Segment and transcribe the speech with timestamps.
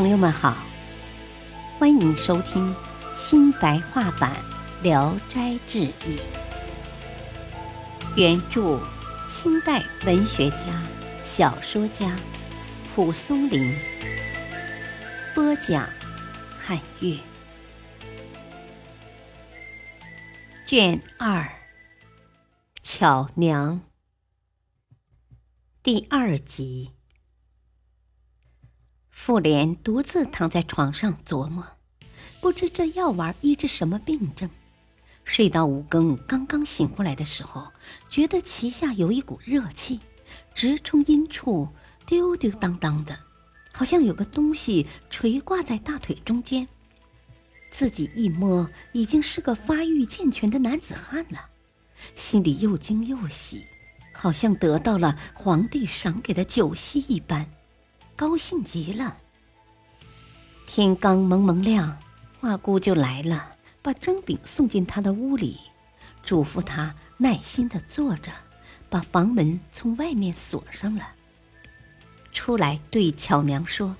[0.00, 0.56] 朋友们好，
[1.78, 2.74] 欢迎收听
[3.14, 4.34] 新白话版
[4.82, 6.16] 《聊斋志异》，
[8.16, 8.80] 原著
[9.28, 10.82] 清代文学家、
[11.22, 12.16] 小说家
[12.94, 13.78] 蒲松龄，
[15.34, 15.86] 播讲
[16.58, 17.18] 汉乐，
[20.64, 21.46] 卷二，
[22.82, 23.82] 巧娘，
[25.82, 26.92] 第二集。
[29.22, 31.62] 妇联独自躺在床上琢磨，
[32.40, 34.48] 不知这药丸医治什么病症。
[35.24, 37.68] 睡到五更，刚刚醒过来的时候，
[38.08, 40.00] 觉得脐下有一股热气，
[40.54, 41.68] 直冲阴处，
[42.06, 43.18] 丢丢当当的，
[43.74, 46.66] 好像有个东西垂挂在大腿中间。
[47.70, 51.50] 自己一摸，已经是个发育健全的男子汉了，
[52.14, 53.66] 心里又惊又喜，
[54.14, 57.46] 好像得到了皇帝赏给的酒席一般。
[58.20, 59.16] 高兴极了。
[60.66, 61.96] 天刚蒙蒙亮，
[62.38, 65.58] 花姑就来了，把蒸饼送进他的屋里，
[66.22, 68.30] 嘱咐他耐心的坐着，
[68.90, 71.14] 把房门从外面锁上了。
[72.30, 73.96] 出来对巧娘说：“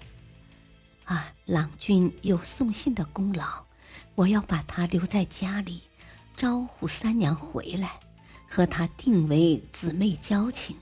[1.08, 3.64] 啊，郎君有送信的功劳，
[4.16, 5.84] 我要把他留在家里，
[6.36, 7.98] 招呼三娘回来，
[8.50, 10.76] 和他定为姊妹交情。”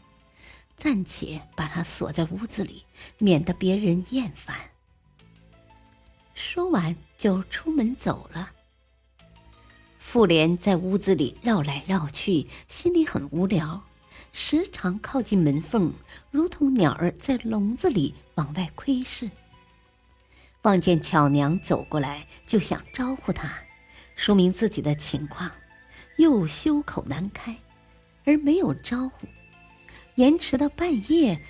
[0.79, 2.85] 暂且把他锁在屋子里，
[3.19, 4.57] 免得别人厌烦。
[6.35, 8.53] 说完，就出门走了。
[9.99, 13.83] 妇联在屋子里绕来绕去，心里很无聊，
[14.33, 15.93] 时常靠近门缝，
[16.31, 19.29] 如同鸟儿在笼子里往外窥视。
[20.63, 23.53] 望见巧娘走过来，就想招呼她，
[24.15, 25.51] 说明自己的情况，
[26.19, 27.57] 又羞口难开，
[28.25, 29.27] 而没有招呼。
[30.19, 31.41] 延迟到半夜，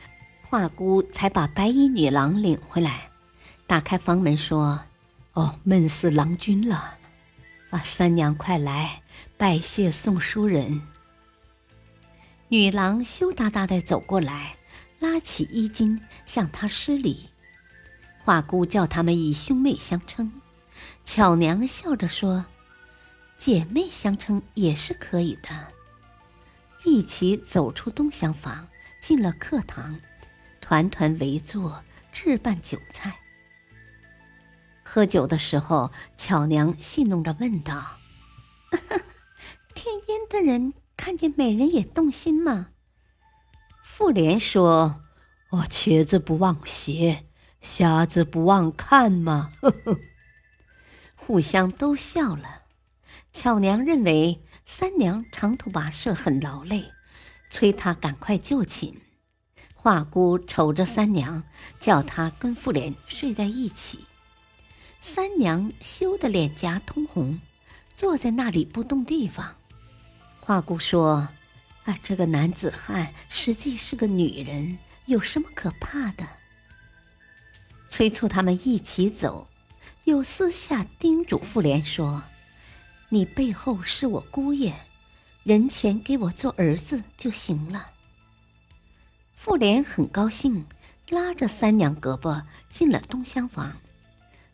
[0.42, 3.08] 华姑才把白衣女郎领回来，
[3.66, 4.78] 打开房门说
[5.32, 6.98] ：“哦，闷死郎君了！
[7.70, 9.00] 啊，三娘快来
[9.38, 10.82] 拜谢宋书人。”
[12.48, 14.56] 女郎羞答答的走过来，
[14.98, 17.30] 拉起衣襟向他施礼。
[18.18, 20.30] 华姑叫他们以兄妹相称，
[21.06, 22.44] 巧娘笑着说
[23.38, 25.48] ：“姐妹相称也是可以的。”
[26.84, 28.68] 一起走出东厢房，
[29.00, 29.98] 进了客堂，
[30.60, 33.18] 团团围坐，置办酒菜。
[34.84, 37.98] 喝酒的时候，巧娘戏弄着问道
[39.74, 42.68] ：“天阴的人看见美人也动心吗？”
[43.82, 45.02] 妇联说
[45.50, 47.26] ：“哦，瘸子不忘鞋，
[47.60, 49.98] 瞎子不忘看嘛。”呵呵，
[51.16, 52.62] 互相都笑了。
[53.32, 54.40] 巧娘认为。
[54.70, 56.92] 三娘长途跋涉很劳累，
[57.50, 59.00] 催她赶快就寝。
[59.74, 61.42] 华姑瞅着三娘，
[61.80, 64.04] 叫她跟妇联睡在一起。
[65.00, 67.40] 三娘羞得脸颊通红，
[67.96, 69.56] 坐在那里不动地方。
[70.38, 71.30] 华姑说
[71.86, 76.28] ：“啊，这个男子汉实际是个女人，有什么可怕的？”
[77.88, 79.48] 催促他们一起走，
[80.04, 82.22] 又私下叮嘱妇联说。
[83.10, 84.74] 你背后是我姑爷，
[85.42, 87.92] 人前给我做儿子就行了。
[89.34, 90.66] 妇联很高兴，
[91.08, 93.80] 拉着三娘胳膊进了东厢房，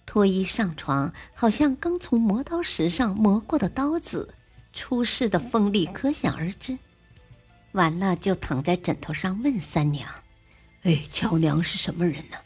[0.07, 4.35] 脱衣上床，好像刚从磨刀石上磨过的刀子，
[4.73, 6.79] 出世的锋利可想而知。
[7.73, 10.09] 完了，就躺在枕头上问三娘
[10.85, 12.37] ：“哎，乔娘是什么人呢？”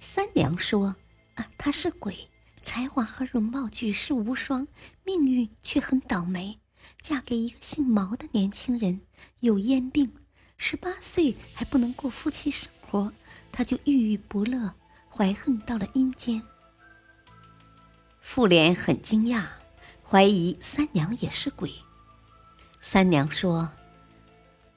[0.00, 0.96] 三娘说
[1.36, 2.28] ：“啊，她是鬼。”
[2.66, 4.66] 才华和容貌举世无双，
[5.04, 6.58] 命运却很倒霉，
[7.00, 9.02] 嫁给一个姓毛的年轻人，
[9.38, 10.12] 有烟病，
[10.58, 13.12] 十八岁还不能过夫妻生活，
[13.52, 14.74] 她就郁郁不乐，
[15.08, 16.42] 怀恨到了阴间。
[18.20, 19.46] 妇联很惊讶，
[20.02, 21.72] 怀疑三娘也是鬼。
[22.80, 23.70] 三娘说：“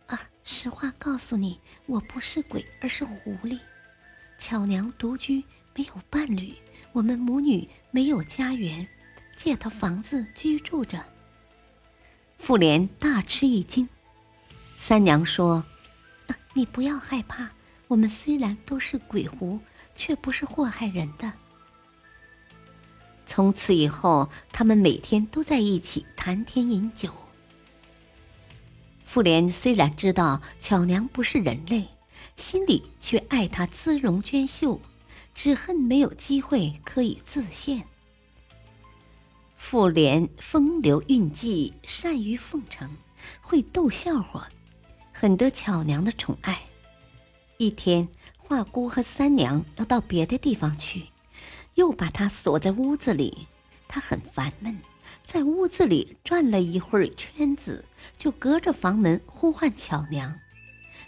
[0.06, 3.58] 啊，实话告诉你，我不是鬼，而是狐狸。
[4.38, 5.44] 巧娘独居，
[5.74, 6.54] 没有伴侣。”
[6.92, 8.88] 我们母女没有家园，
[9.38, 11.04] 借他房子居住着。
[12.38, 13.88] 妇联大吃一惊，
[14.78, 15.64] 三娘说
[16.54, 17.50] ：“你不要害怕，
[17.88, 19.60] 我们虽然都是鬼狐，
[19.96, 21.32] 却不是祸害人的。”
[23.26, 27.14] 从此以后，他们每天都在一起谈天饮酒。
[29.06, 31.88] 妇联虽然知道巧娘不是人类，
[32.36, 34.82] 心里却爱她姿容娟秀。
[35.42, 37.86] 只恨没有机会可以自现。
[39.56, 42.90] 妇联风流韵迹，善于奉承，
[43.40, 44.50] 会逗笑话，
[45.14, 46.60] 很得巧娘的宠爱。
[47.56, 48.06] 一天，
[48.38, 51.06] 华姑和三娘要到别的地方去，
[51.76, 53.48] 又把她锁在屋子里。
[53.88, 54.78] 她很烦闷，
[55.26, 57.86] 在屋子里转了一会儿圈子，
[58.18, 60.38] 就隔着房门呼唤巧娘。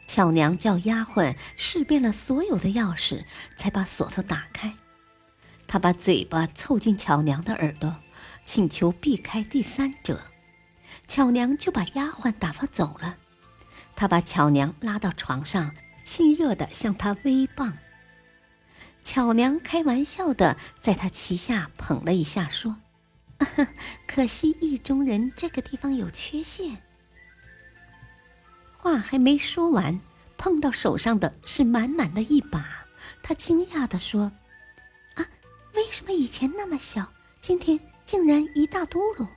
[0.08, 3.26] 巧娘叫丫鬟试遍了所有的钥匙，
[3.58, 4.76] 才把锁头打开。
[5.68, 8.00] 她把嘴巴凑近巧娘的耳朵，
[8.46, 10.22] 请求避开第三者。
[11.08, 13.18] 巧娘就把丫鬟打发走了。
[13.96, 17.78] 他把巧娘拉到床上，亲热地向她微棒。
[19.04, 22.78] 巧娘开玩笑的在她旗下捧了一下，说：
[24.08, 26.82] “可惜意中人这个地方有缺陷。”
[28.82, 30.02] 话还没说完，
[30.40, 32.88] 碰到手上的是满满的一把。
[33.22, 34.32] 他惊讶地说
[35.14, 35.28] ：“啊，
[35.76, 39.28] 为什么以前那么小，今天竟然一大嘟噜？”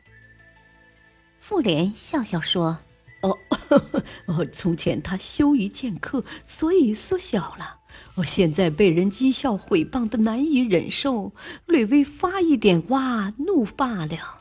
[1.38, 2.78] 妇联笑笑说
[3.20, 3.38] ：“哦，
[4.24, 7.80] 哦，从前他羞于见客，所以缩小了。
[8.14, 11.34] 哦，现在被人讥笑毁谤的难以忍受，
[11.66, 14.40] 略微发一点哇怒罢了。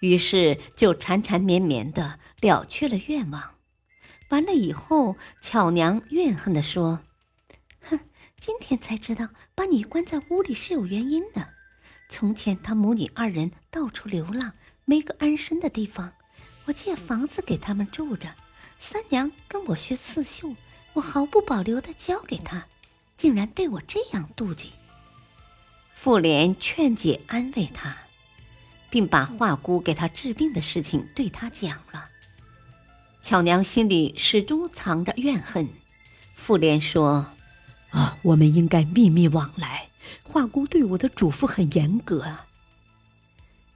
[0.00, 3.55] 于是就缠缠绵绵的了却了愿望。
[4.28, 7.00] 完了以后，巧娘怨恨的说
[7.88, 8.00] ：‘哼，
[8.38, 11.48] 今天才知道把你关在屋里是有原因的。
[12.08, 14.52] 从前他母女二人到处流浪。’”
[14.88, 16.12] 没个安身的地方，
[16.66, 18.32] 我借房子给他们住着。
[18.78, 20.54] 三娘跟我学刺绣，
[20.92, 22.64] 我毫不保留的教给她，
[23.16, 24.70] 竟然对我这样妒忌。
[25.92, 27.96] 妇联劝解安慰她，
[28.88, 32.08] 并把华姑给她治病的事情对她讲了。
[33.26, 35.68] 巧娘心里始终藏着怨恨。
[36.36, 37.26] 妇联说
[37.90, 39.88] ：“啊，我们应该秘密往来。
[40.22, 42.24] 华姑对我的嘱咐很严格。”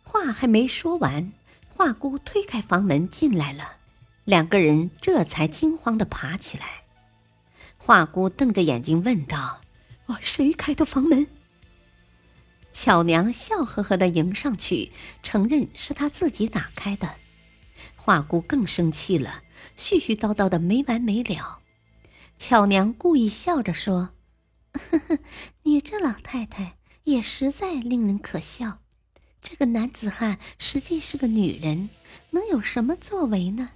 [0.07, 1.33] 话还没说完，
[1.69, 3.79] 华姑推开房门进来了，
[4.25, 6.83] 两个人这才惊慌的爬起来。
[7.77, 9.63] 华姑瞪着眼睛问道
[10.07, 11.27] ：“哦，谁开的房门？”
[12.73, 14.93] 巧娘笑呵呵的迎上去，
[15.25, 17.17] 承认是她自己打开的。
[17.97, 19.43] 华姑更生气了，
[19.77, 21.59] 絮絮叨叨的没完没了。
[22.39, 24.11] 巧娘故意笑着说
[24.73, 25.19] ：“呵呵，
[25.63, 28.79] 你这老太太也实在令人可笑。”
[29.43, 31.89] 这个男子汉实际是个女人，
[32.31, 33.71] 能有什么作为呢？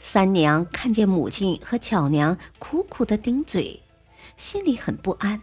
[0.00, 3.82] 三娘看见母亲和巧娘苦苦的顶嘴，
[4.36, 5.42] 心里很不安，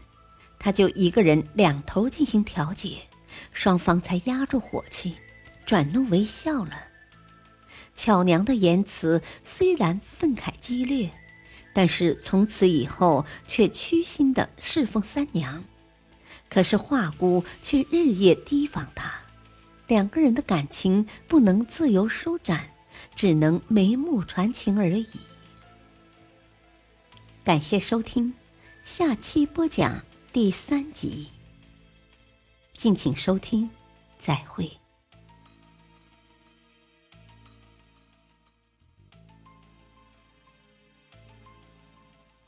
[0.57, 3.01] 她就一个人两头进行调解，
[3.51, 5.16] 双方才压住火气，
[5.66, 6.88] 转怒为笑了。
[7.96, 11.12] 巧娘的言辞虽然愤慨激烈，
[11.74, 15.63] 但是从此以后却屈心的侍奉三娘。
[16.50, 19.13] 可是华姑却日夜提防他，
[19.88, 22.72] 两个人的感情不能自由舒展，
[23.16, 25.08] 只能眉目传情而已。
[27.44, 28.34] 感谢收听，
[28.84, 30.04] 下期播讲
[30.34, 31.30] 第三集。
[32.75, 33.69] 敬请收听，
[34.19, 34.81] 再会。